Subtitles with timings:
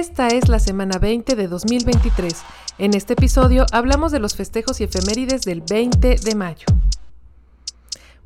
[0.00, 2.34] Esta es la semana 20 de 2023.
[2.78, 6.64] En este episodio hablamos de los festejos y efemérides del 20 de mayo.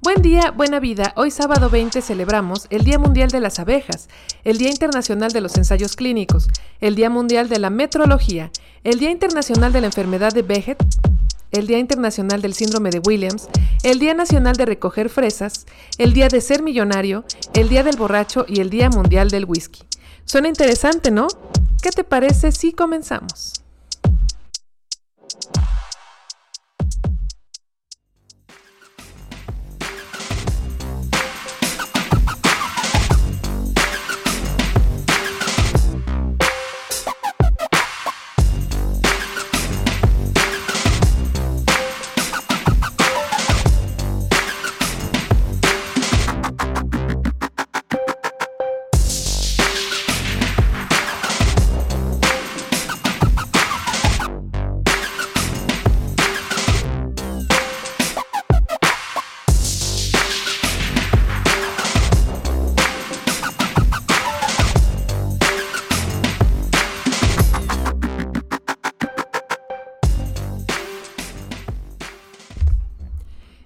[0.01, 1.13] Buen día, buena vida.
[1.17, 4.09] Hoy sábado 20 celebramos el Día Mundial de las Abejas,
[4.45, 6.47] el Día Internacional de los Ensayos Clínicos,
[6.81, 8.53] el Día Mundial de la Metrología,
[8.85, 10.79] el Día Internacional de la Enfermedad de Behet,
[11.51, 13.49] el Día Internacional del Síndrome de Williams,
[13.83, 15.67] el Día Nacional de Recoger Fresas,
[15.99, 19.83] el Día de Ser Millonario, el Día del Borracho y el Día Mundial del Whisky.
[20.25, 21.29] Suena interesante, ¿no?
[21.83, 23.64] ¿Qué te parece si comenzamos?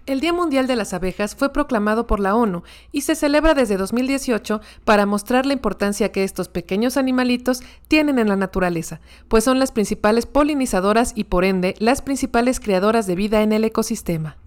[0.09, 3.77] El Día Mundial de las Abejas fue proclamado por la ONU y se celebra desde
[3.77, 9.59] 2018 para mostrar la importancia que estos pequeños animalitos tienen en la naturaleza, pues son
[9.59, 14.39] las principales polinizadoras y por ende las principales creadoras de vida en el ecosistema.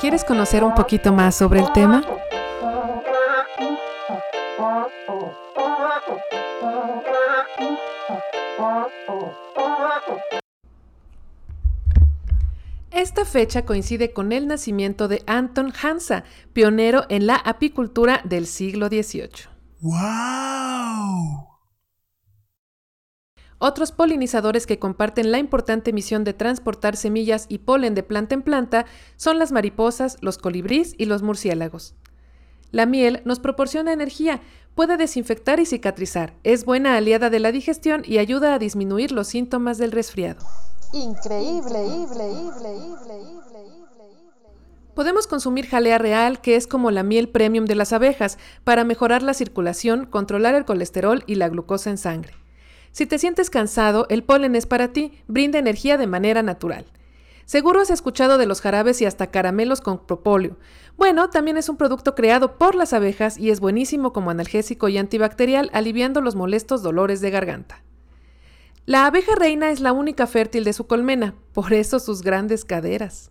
[0.00, 2.02] ¿Quieres conocer un poquito más sobre el tema?
[12.94, 16.22] Esta fecha coincide con el nacimiento de Anton Hansa,
[16.52, 19.48] pionero en la apicultura del siglo XVIII.
[19.80, 21.48] ¡Wow!
[23.58, 28.42] Otros polinizadores que comparten la importante misión de transportar semillas y polen de planta en
[28.42, 31.96] planta son las mariposas, los colibríes y los murciélagos.
[32.70, 34.40] La miel nos proporciona energía,
[34.76, 39.26] puede desinfectar y cicatrizar, es buena aliada de la digestión y ayuda a disminuir los
[39.26, 40.46] síntomas del resfriado.
[40.94, 41.84] Increíble,
[44.94, 49.24] Podemos consumir jalea real, que es como la miel premium de las abejas, para mejorar
[49.24, 52.32] la circulación, controlar el colesterol y la glucosa en sangre.
[52.92, 56.84] Si te sientes cansado, el polen es para ti, brinda energía de manera natural.
[57.44, 60.58] Seguro has escuchado de los jarabes y hasta caramelos con propóleo.
[60.96, 64.96] Bueno, también es un producto creado por las abejas y es buenísimo como analgésico y
[64.96, 67.82] antibacterial, aliviando los molestos dolores de garganta.
[68.86, 73.30] La abeja reina es la única fértil de su colmena, por eso sus grandes caderas.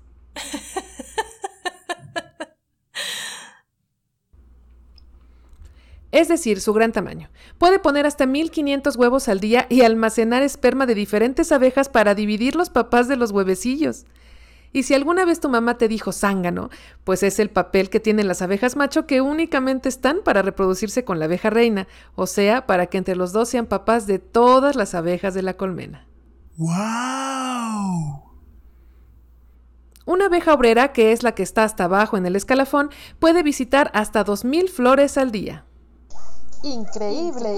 [6.11, 7.29] es decir, su gran tamaño.
[7.59, 12.55] Puede poner hasta 1500 huevos al día y almacenar esperma de diferentes abejas para dividir
[12.55, 14.05] los papás de los huevecillos.
[14.73, 16.69] Y si alguna vez tu mamá te dijo zángano,
[17.03, 21.19] pues es el papel que tienen las abejas macho que únicamente están para reproducirse con
[21.19, 24.95] la abeja reina, o sea, para que entre los dos sean papás de todas las
[24.95, 26.07] abejas de la colmena.
[26.57, 28.23] ¡Wow!
[30.05, 33.91] Una abeja obrera, que es la que está hasta abajo en el escalafón, puede visitar
[33.93, 35.65] hasta 2.000 flores al día.
[36.63, 37.53] Increíble,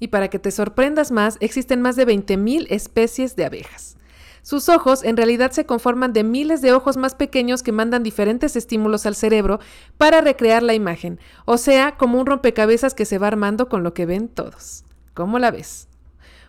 [0.00, 3.96] y para que te sorprendas más, existen más de 20.000 especies de abejas.
[4.42, 8.56] Sus ojos en realidad se conforman de miles de ojos más pequeños que mandan diferentes
[8.56, 9.60] estímulos al cerebro
[9.98, 13.92] para recrear la imagen, o sea, como un rompecabezas que se va armando con lo
[13.92, 14.84] que ven todos.
[15.14, 15.88] ¿Cómo la ves?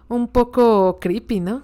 [0.07, 1.63] Un poco creepy, ¿no?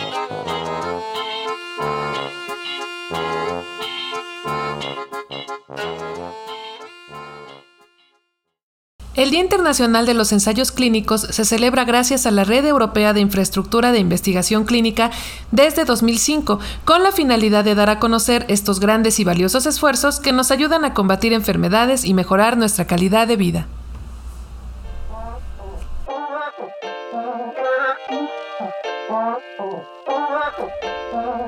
[9.21, 13.19] El Día Internacional de los Ensayos Clínicos se celebra gracias a la Red Europea de
[13.19, 15.11] Infraestructura de Investigación Clínica
[15.51, 20.31] desde 2005, con la finalidad de dar a conocer estos grandes y valiosos esfuerzos que
[20.31, 23.67] nos ayudan a combatir enfermedades y mejorar nuestra calidad de vida.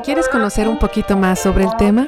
[0.04, 2.06] ¿Quieres conocer un poquito más sobre el tema?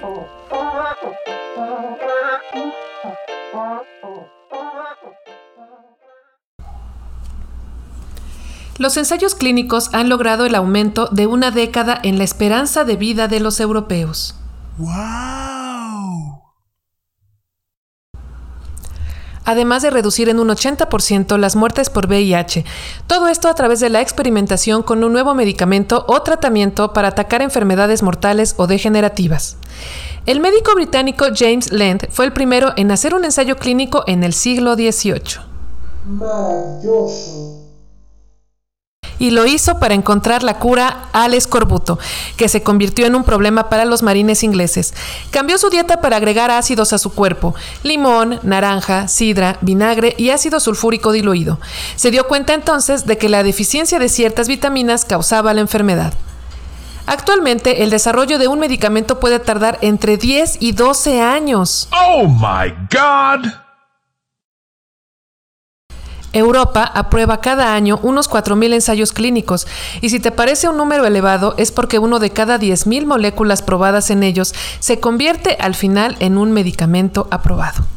[8.77, 13.29] Los ensayos clínicos han logrado el aumento de una década en la esperanza de vida
[13.29, 14.35] de los europeos.
[19.45, 22.65] Además de reducir en un 80% las muertes por VIH.
[23.07, 27.41] Todo esto a través de la experimentación con un nuevo medicamento o tratamiento para atacar
[27.41, 29.55] enfermedades mortales o degenerativas.
[30.25, 34.33] El médico británico James Lent fue el primero en hacer un ensayo clínico en el
[34.33, 35.39] siglo XVIII.
[36.07, 37.64] Maravilloso
[39.19, 41.99] y lo hizo para encontrar la cura al escorbuto,
[42.37, 44.93] que se convirtió en un problema para los marines ingleses.
[45.31, 50.59] Cambió su dieta para agregar ácidos a su cuerpo, limón, naranja, sidra, vinagre y ácido
[50.59, 51.59] sulfúrico diluido.
[51.95, 56.13] Se dio cuenta entonces de que la deficiencia de ciertas vitaminas causaba la enfermedad.
[57.07, 61.87] Actualmente, el desarrollo de un medicamento puede tardar entre 10 y 12 años.
[61.91, 63.64] ¡Oh, my God!
[66.35, 69.67] Europa aprueba cada año unos 4.000 ensayos clínicos
[70.01, 74.09] y si te parece un número elevado es porque uno de cada 10.000 moléculas probadas
[74.09, 77.94] en ellos se convierte al final en un medicamento aprobado.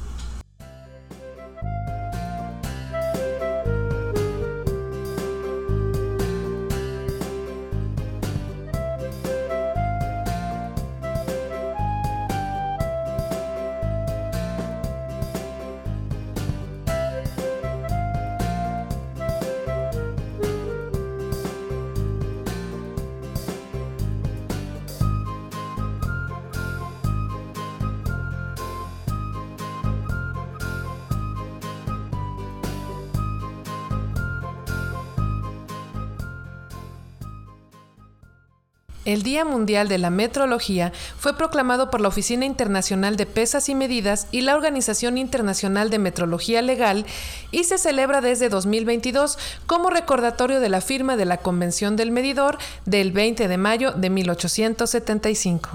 [39.09, 43.75] El Día Mundial de la Metrología fue proclamado por la Oficina Internacional de Pesas y
[43.75, 47.07] Medidas y la Organización Internacional de Metrología Legal
[47.51, 52.59] y se celebra desde 2022 como recordatorio de la firma de la Convención del Medidor
[52.85, 55.71] del 20 de mayo de 1875.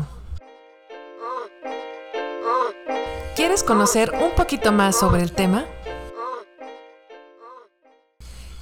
[3.35, 5.65] ¿Quieres conocer un poquito más sobre el tema?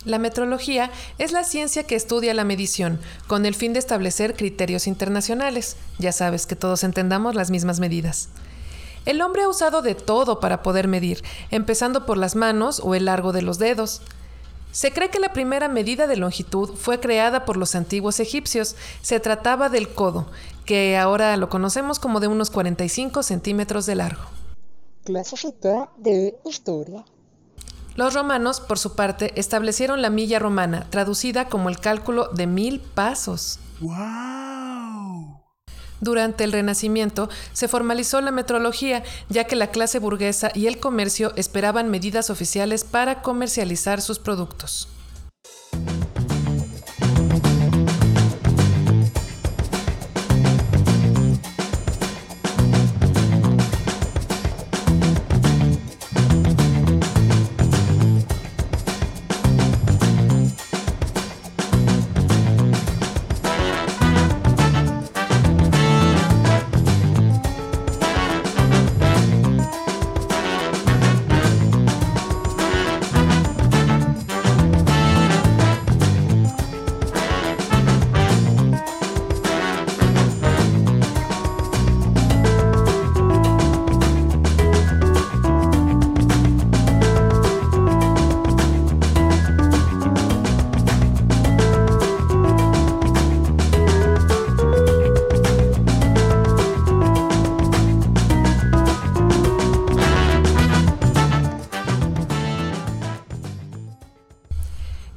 [0.03, 0.89] La metrología
[1.19, 5.77] es la ciencia que estudia la medición, con el fin de establecer criterios internacionales.
[5.99, 8.29] Ya sabes que todos entendamos las mismas medidas.
[9.05, 13.05] El hombre ha usado de todo para poder medir, empezando por las manos o el
[13.05, 14.01] largo de los dedos.
[14.71, 18.75] Se cree que la primera medida de longitud fue creada por los antiguos egipcios.
[19.03, 20.31] Se trataba del codo,
[20.65, 24.23] que ahora lo conocemos como de unos 45 centímetros de largo.
[25.03, 27.03] Clasicita de historia.
[27.95, 32.79] Los romanos, por su parte, establecieron la milla romana, traducida como el cálculo de mil
[32.79, 33.59] pasos.
[35.99, 41.33] Durante el Renacimiento se formalizó la metrología, ya que la clase burguesa y el comercio
[41.35, 44.87] esperaban medidas oficiales para comercializar sus productos.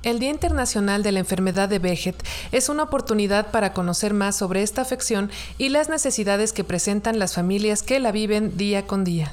[0.04, 2.14] El Día Internacional de la Enfermedad de Behet
[2.52, 7.34] es una oportunidad para conocer más sobre esta afección y las necesidades que presentan las
[7.34, 9.32] familias que la viven día con día.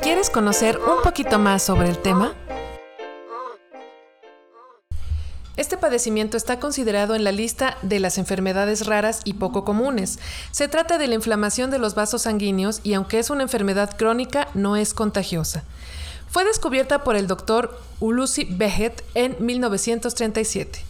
[0.00, 2.32] ¿Quieres conocer un poquito más sobre el tema?
[5.58, 10.18] Este padecimiento está considerado en la lista de las enfermedades raras y poco comunes.
[10.52, 14.48] Se trata de la inflamación de los vasos sanguíneos y aunque es una enfermedad crónica,
[14.54, 15.64] no es contagiosa.
[16.32, 20.82] Fue descubierta por el doctor Ulusi Behet en 1937.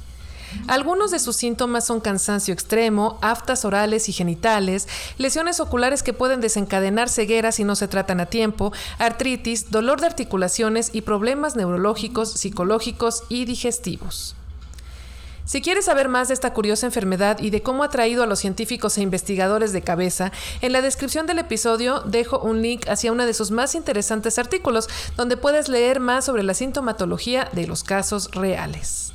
[0.68, 4.86] Algunos de sus síntomas son cansancio extremo, aftas orales y genitales,
[5.18, 10.06] lesiones oculares que pueden desencadenar ceguera si no se tratan a tiempo, artritis, dolor de
[10.06, 14.36] articulaciones y problemas neurológicos, psicológicos y digestivos.
[15.44, 18.38] Si quieres saber más de esta curiosa enfermedad y de cómo ha traído a los
[18.38, 20.30] científicos e investigadores de cabeza,
[20.60, 24.88] en la descripción del episodio dejo un link hacia uno de sus más interesantes artículos,
[25.16, 29.12] donde puedes leer más sobre la sintomatología de los casos reales.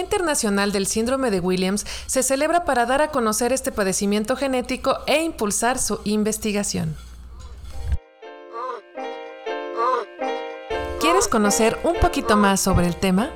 [0.00, 5.22] Internacional del Síndrome de Williams se celebra para dar a conocer este padecimiento genético e
[5.22, 6.96] impulsar su investigación.
[11.00, 13.30] ¿Quieres conocer un poquito más sobre el tema?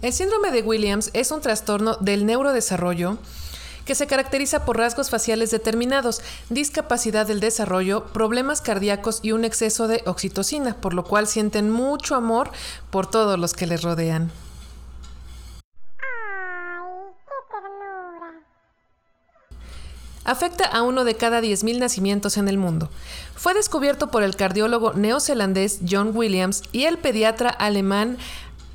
[0.00, 3.18] El síndrome de Williams es un trastorno del neurodesarrollo
[3.88, 9.88] que se caracteriza por rasgos faciales determinados, discapacidad del desarrollo, problemas cardíacos y un exceso
[9.88, 12.50] de oxitocina, por lo cual sienten mucho amor
[12.90, 14.30] por todos los que les rodean.
[20.24, 22.90] afecta a uno de cada 10.000 nacimientos en el mundo.
[23.34, 28.18] Fue descubierto por el cardiólogo neozelandés John Williams y el pediatra alemán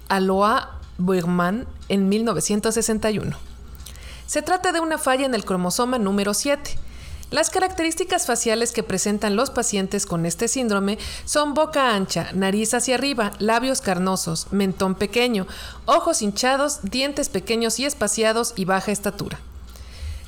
[0.09, 3.52] Aloa Bergman en 1961.
[4.33, 6.75] Se trata de una falla en el cromosoma número 7.
[7.29, 12.95] Las características faciales que presentan los pacientes con este síndrome son boca ancha, nariz hacia
[12.95, 15.45] arriba, labios carnosos, mentón pequeño,
[15.85, 19.39] ojos hinchados, dientes pequeños y espaciados y baja estatura.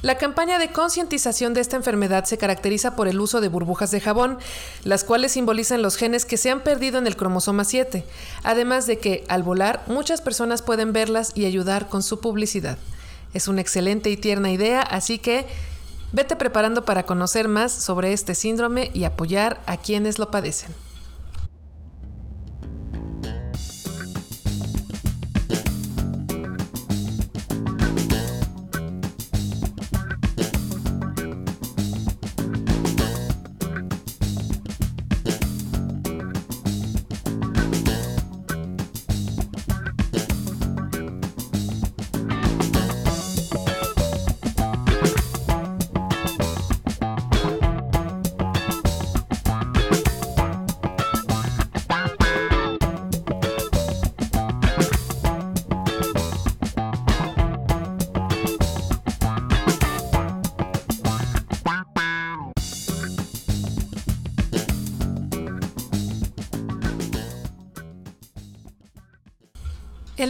[0.04, 4.02] La campaña de concientización de esta enfermedad se caracteriza por el uso de burbujas de
[4.02, 4.38] jabón,
[4.84, 8.06] las cuales simbolizan los genes que se han perdido en el cromosoma 7,
[8.44, 12.78] además de que, al volar, muchas personas pueden verlas y ayudar con su publicidad.
[13.36, 15.46] Es una excelente y tierna idea, así que
[16.13, 20.74] vete preparando para conocer más sobre este síndrome y apoyar a quienes lo padecen.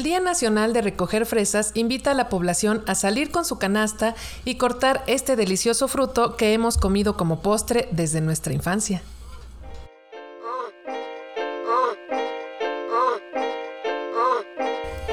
[0.05, 4.53] Día Nacional de Recoger Fresas invita a la población a salir con su canasta y
[4.53, 9.01] cortar este delicioso fruto que hemos comido como postre desde nuestra infancia.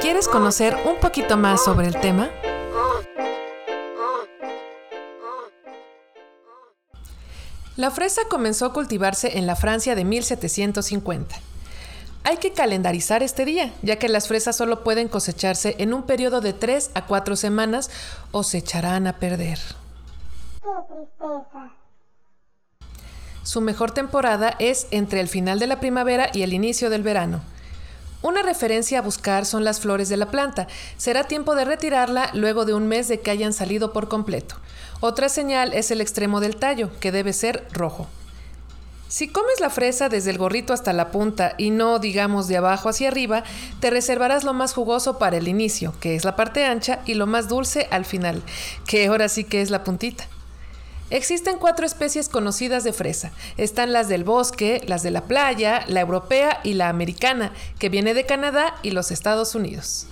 [0.03, 2.29] ¿Quieres conocer un poquito más sobre el tema?
[7.77, 11.52] La fresa comenzó a cultivarse en la Francia de 1750.
[12.25, 16.41] Hay que calendarizar este día, ya que las fresas solo pueden cosecharse en un periodo
[16.41, 17.91] de 3 a 4 semanas
[18.31, 19.59] o se echarán a perder.
[23.43, 27.41] Su mejor temporada es entre el final de la primavera y el inicio del verano.
[28.23, 30.69] Una referencia a buscar son las flores de la planta.
[30.97, 34.55] Será tiempo de retirarla luego de un mes de que hayan salido por completo.
[35.01, 38.07] Otra señal es el extremo del tallo, que debe ser rojo.
[39.13, 42.89] Si comes la fresa desde el gorrito hasta la punta y no, digamos, de abajo
[42.89, 43.45] hacia arriba,
[43.79, 47.27] te reservarás lo más jugoso para el inicio, que es la parte ancha, y lo
[47.27, 48.43] más dulce al final,
[48.87, 50.25] que ahora sí que es la puntita.
[51.11, 53.33] Existen cuatro especies conocidas de fresa.
[53.59, 58.15] Están las del bosque, las de la playa, la europea y la americana, que viene
[58.15, 60.07] de Canadá y los Estados Unidos.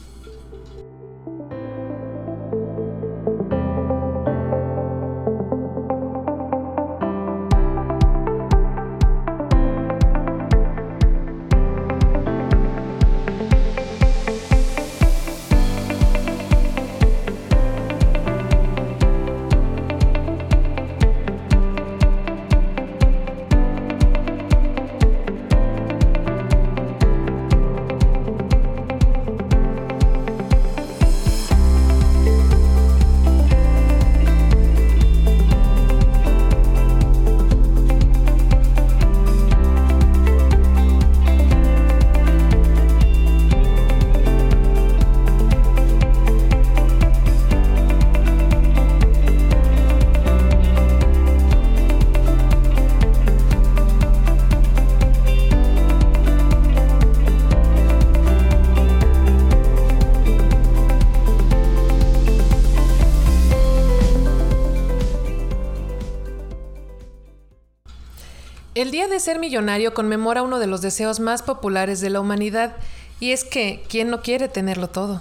[68.81, 72.77] El Día de Ser Millonario conmemora uno de los deseos más populares de la humanidad,
[73.21, 75.21] y es que, ¿quién no quiere tenerlo todo?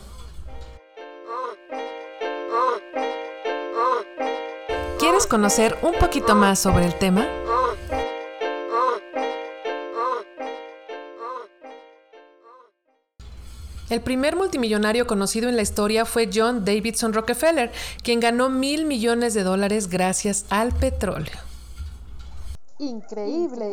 [4.98, 7.28] ¿Quieres conocer un poquito más sobre el tema?
[13.90, 17.74] El primer multimillonario conocido en la historia fue John Davidson Rockefeller,
[18.04, 21.49] quien ganó mil millones de dólares gracias al petróleo.
[22.80, 23.66] Increíble.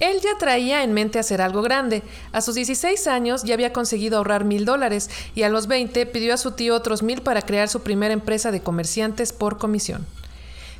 [0.00, 2.02] Él ya traía en mente hacer algo grande.
[2.32, 6.32] A sus 16 años ya había conseguido ahorrar mil dólares y a los 20 pidió
[6.32, 10.06] a su tío otros mil para crear su primera empresa de comerciantes por comisión.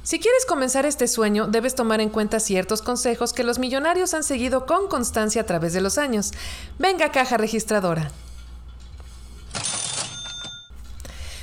[0.03, 4.25] Si quieres comenzar este sueño, debes tomar en cuenta ciertos consejos que los millonarios han
[4.25, 6.33] seguido con constancia a través de los años.
[6.79, 8.11] Venga, caja registradora.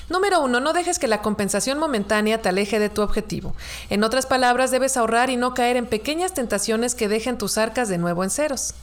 [0.09, 3.53] Número uno, no dejes que la compensación momentánea te aleje de tu objetivo.
[3.89, 7.89] En otras palabras, debes ahorrar y no caer en pequeñas tentaciones que dejen tus arcas
[7.89, 8.73] de nuevo en ceros.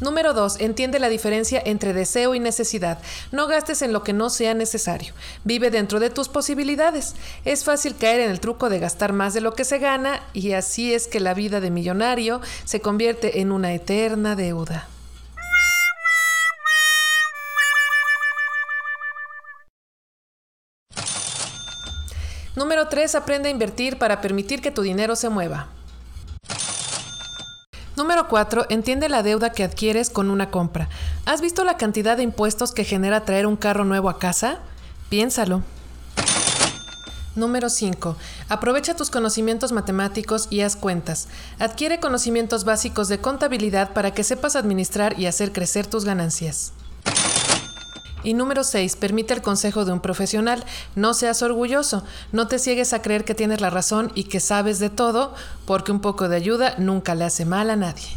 [0.00, 0.60] Número 2.
[0.60, 2.98] Entiende la diferencia entre deseo y necesidad.
[3.30, 5.14] No gastes en lo que no sea necesario.
[5.44, 7.14] Vive dentro de tus posibilidades.
[7.44, 10.52] Es fácil caer en el truco de gastar más de lo que se gana y
[10.52, 14.88] así es que la vida de millonario se convierte en una eterna deuda.
[22.56, 23.14] Número 3.
[23.16, 25.68] Aprende a invertir para permitir que tu dinero se mueva.
[27.96, 28.66] Número 4.
[28.68, 30.88] Entiende la deuda que adquieres con una compra.
[31.26, 34.58] ¿Has visto la cantidad de impuestos que genera traer un carro nuevo a casa?
[35.08, 35.62] Piénsalo.
[37.34, 38.16] Número 5.
[38.48, 41.26] Aprovecha tus conocimientos matemáticos y haz cuentas.
[41.58, 46.72] Adquiere conocimientos básicos de contabilidad para que sepas administrar y hacer crecer tus ganancias.
[48.24, 50.64] Y número 6, permite el consejo de un profesional.
[50.96, 54.78] No seas orgulloso, no te ciegues a creer que tienes la razón y que sabes
[54.78, 55.34] de todo,
[55.66, 58.08] porque un poco de ayuda nunca le hace mal a nadie.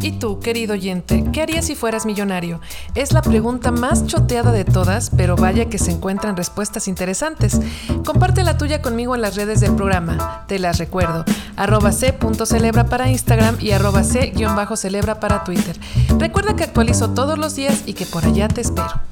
[0.00, 2.60] ¿Y tú, querido oyente, qué harías si fueras millonario?
[2.94, 7.60] Es la pregunta más choteada de todas, pero vaya que se encuentran respuestas interesantes.
[8.04, 10.44] Comparte la tuya conmigo en las redes del programa.
[10.46, 11.24] Te las recuerdo.
[11.56, 15.78] Arroba c.celebra para Instagram y arroba c-celebra para Twitter.
[16.18, 19.09] Recuerda que actualizo todos los días y que por allá te espero.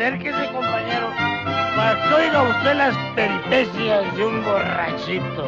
[0.00, 1.10] Acérquese, compañero,
[1.76, 5.44] para que usted las peripecias de un borrachito.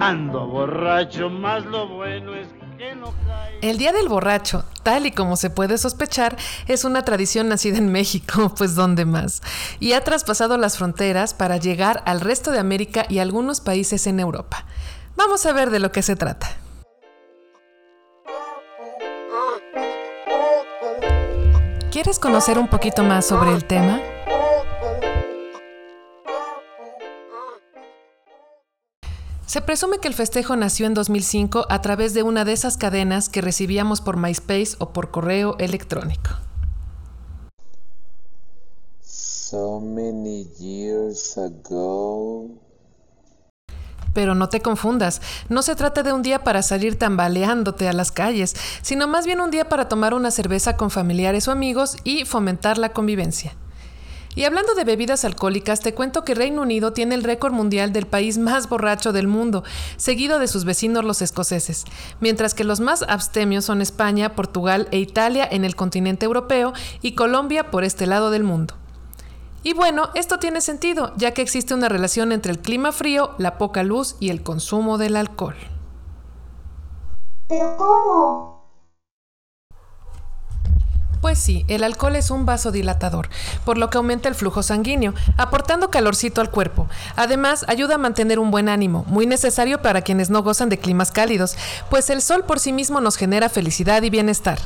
[0.00, 3.60] Ando borracho, más lo bueno es que no cae.
[3.62, 7.92] El Día del Borracho, tal y como se puede sospechar, es una tradición nacida en
[7.92, 9.42] México, pues ¿dónde más?
[9.78, 14.18] Y ha traspasado las fronteras para llegar al resto de América y algunos países en
[14.18, 14.64] Europa.
[15.14, 16.48] Vamos a ver de lo que se trata.
[22.02, 24.00] ¿Quieres conocer un poquito más sobre el tema?
[29.46, 33.28] Se presume que el festejo nació en 2005 a través de una de esas cadenas
[33.28, 36.30] que recibíamos por MySpace o por correo electrónico.
[39.00, 42.48] So many years ago,
[44.12, 48.12] Pero no te confundas, no se trata de un día para salir tambaleándote a las
[48.12, 52.24] calles, sino más bien un día para tomar una cerveza con familiares o amigos y
[52.24, 53.54] fomentar la convivencia.
[54.34, 58.06] Y hablando de bebidas alcohólicas, te cuento que Reino Unido tiene el récord mundial del
[58.06, 59.62] país más borracho del mundo,
[59.98, 61.84] seguido de sus vecinos los escoceses,
[62.20, 66.72] mientras que los más abstemios son España, Portugal e Italia en el continente europeo
[67.02, 68.81] y Colombia por este lado del mundo.
[69.62, 73.58] Y bueno, esto tiene sentido, ya que existe una relación entre el clima frío, la
[73.58, 75.56] poca luz y el consumo del alcohol.
[77.48, 78.52] ¿Pero cómo?
[81.20, 83.28] Pues sí, el alcohol es un vasodilatador,
[83.64, 86.88] por lo que aumenta el flujo sanguíneo, aportando calorcito al cuerpo.
[87.14, 91.12] Además, ayuda a mantener un buen ánimo, muy necesario para quienes no gozan de climas
[91.12, 91.56] cálidos,
[91.90, 94.58] pues el sol por sí mismo nos genera felicidad y bienestar.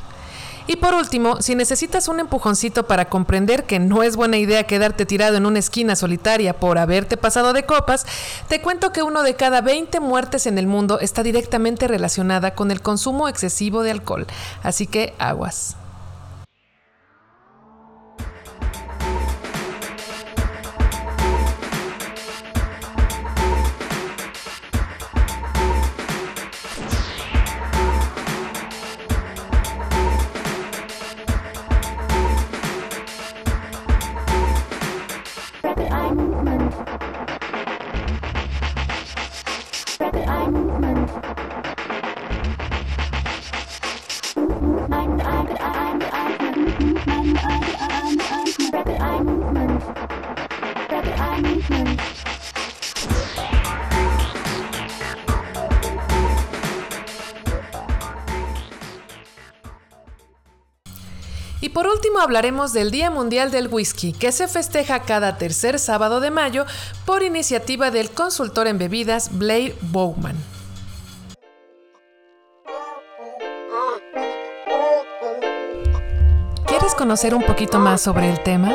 [0.67, 5.07] Y por último, si necesitas un empujoncito para comprender que no es buena idea quedarte
[5.07, 8.05] tirado en una esquina solitaria por haberte pasado de copas,
[8.49, 12.71] te cuento que uno de cada 20 muertes en el mundo está directamente relacionada con
[12.71, 14.27] el consumo excesivo de alcohol.
[14.63, 15.77] Así que aguas.
[62.07, 66.65] Último hablaremos del Día Mundial del Whisky, que se festeja cada tercer sábado de mayo
[67.05, 70.37] por iniciativa del consultor en bebidas Blair Bowman.
[76.69, 78.73] ¿Quieres conocer un poquito más sobre el tema?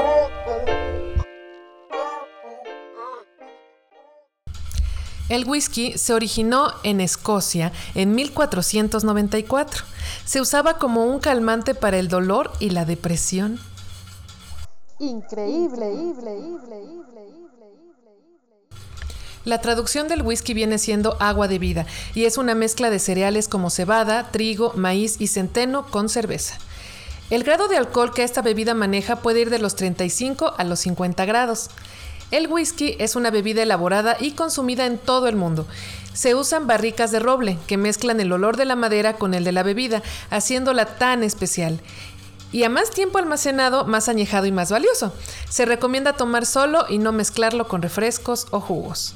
[5.32, 9.86] El whisky se originó en Escocia en 1494.
[10.26, 13.58] Se usaba como un calmante para el dolor y la depresión.
[15.00, 15.90] Increíble.
[19.46, 23.48] La traducción del whisky viene siendo agua de vida y es una mezcla de cereales
[23.48, 26.58] como cebada, trigo, maíz y centeno con cerveza.
[27.30, 30.82] El grado de alcohol que esta bebida maneja puede ir de los 35 a los
[30.82, 31.70] 50 grados.
[32.32, 35.68] El whisky es una bebida elaborada y consumida en todo el mundo.
[36.14, 39.52] Se usan barricas de roble que mezclan el olor de la madera con el de
[39.52, 41.82] la bebida, haciéndola tan especial.
[42.54, 45.14] Y a más tiempo almacenado, más añejado y más valioso.
[45.50, 49.14] Se recomienda tomar solo y no mezclarlo con refrescos o jugos.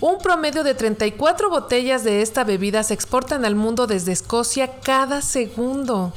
[0.00, 5.22] Un promedio de 34 botellas de esta bebida se exportan al mundo desde Escocia cada
[5.22, 6.12] segundo.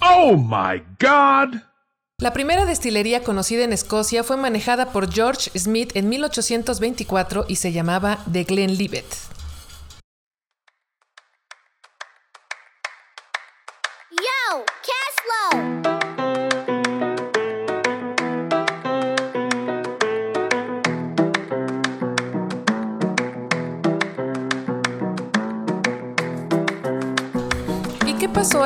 [0.00, 1.60] Oh my god!
[2.18, 7.72] La primera destilería conocida en Escocia fue manejada por George Smith en 1824 y se
[7.72, 9.04] llamaba The Glenlivet.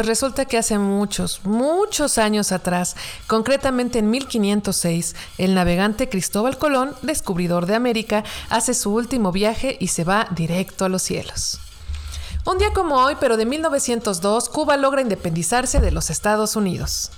[0.00, 6.94] Pues resulta que hace muchos, muchos años atrás, concretamente en 1506, el navegante Cristóbal Colón,
[7.02, 11.60] descubridor de América, hace su último viaje y se va directo a los cielos.
[12.46, 17.10] Un día como hoy, pero de 1902, Cuba logra independizarse de los Estados Unidos.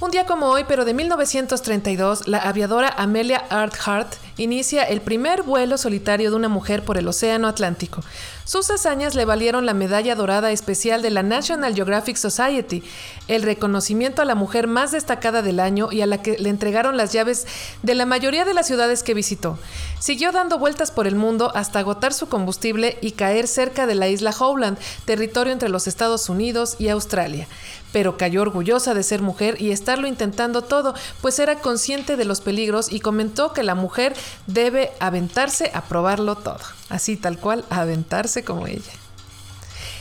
[0.00, 5.76] Un día como hoy, pero de 1932, la aviadora Amelia Earhart inicia el primer vuelo
[5.76, 8.02] solitario de una mujer por el Océano Atlántico.
[8.44, 12.82] Sus hazañas le valieron la medalla dorada especial de la National Geographic Society,
[13.28, 16.96] el reconocimiento a la mujer más destacada del año y a la que le entregaron
[16.96, 17.46] las llaves
[17.82, 19.58] de la mayoría de las ciudades que visitó.
[19.98, 24.08] Siguió dando vueltas por el mundo hasta agotar su combustible y caer cerca de la
[24.08, 27.46] isla Howland, territorio entre los Estados Unidos y Australia
[27.92, 32.40] pero cayó orgullosa de ser mujer y estarlo intentando todo, pues era consciente de los
[32.40, 34.14] peligros y comentó que la mujer
[34.46, 38.92] debe aventarse a probarlo todo, así tal cual, a aventarse como ella.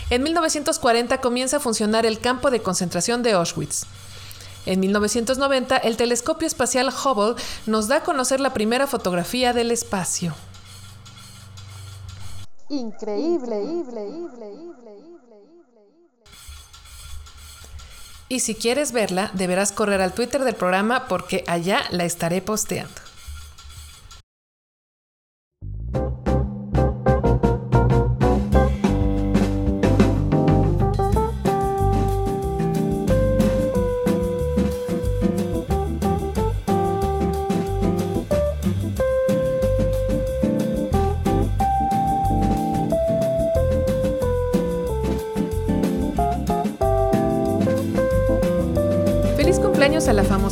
[0.10, 3.86] En 1940 comienza a funcionar el campo de concentración de Auschwitz.
[4.65, 10.34] En 1990, el telescopio espacial Hubble nos da a conocer la primera fotografía del espacio.
[12.69, 13.62] Increíble.
[18.31, 23.08] Y si quieres verla, deberás correr al Twitter del programa porque allá la estaré posteando.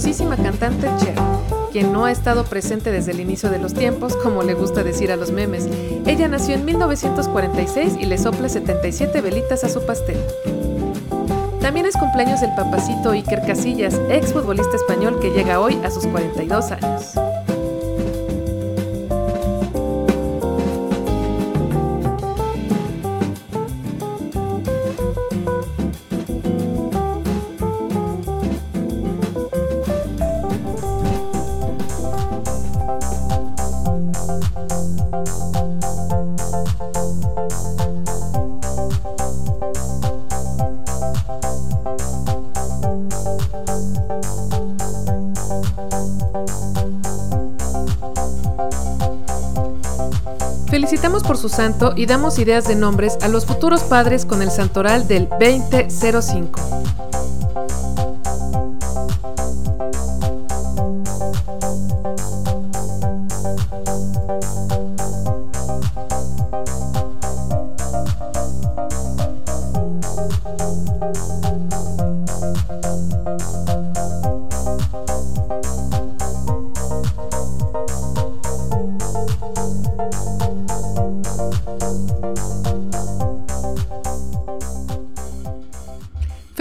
[0.08, 1.16] Famosísima cantante Cher,
[1.74, 5.12] quien no ha estado presente desde el inicio de los tiempos, como le gusta decir
[5.12, 5.68] a los memes.
[6.06, 10.18] Ella nació en 1946 y le sopla 77 velitas a su pastel.
[11.60, 16.08] También es cumpleaños del papacito Iker Casillas, ex futbolista español que llega hoy a sus
[16.08, 17.27] 42 años.
[51.58, 56.77] Santo y damos ideas de nombres a los futuros padres con el santoral del 2005.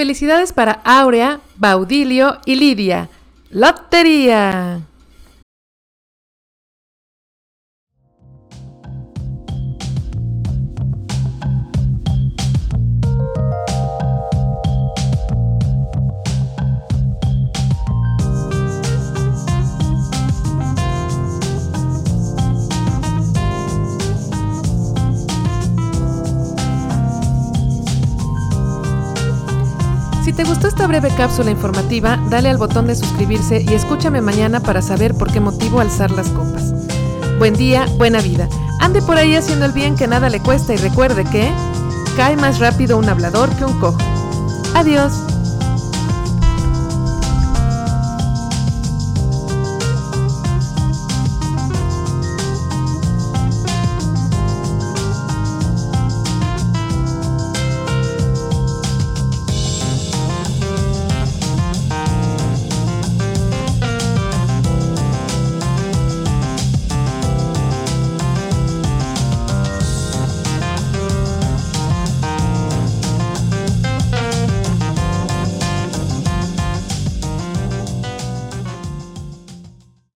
[0.06, 3.08] Felicidades para Aurea, Baudilio y Lidia.
[3.50, 4.82] ¡Lotería!
[30.26, 34.58] Si te gustó esta breve cápsula informativa, dale al botón de suscribirse y escúchame mañana
[34.58, 36.74] para saber por qué motivo alzar las copas.
[37.38, 38.48] Buen día, buena vida.
[38.80, 41.48] Ande por ahí haciendo el bien que nada le cuesta y recuerde que
[42.16, 43.98] cae más rápido un hablador que un cojo.
[44.74, 45.12] Adiós.